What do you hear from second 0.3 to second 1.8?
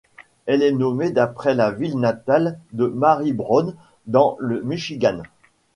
Elle est nommée d'après la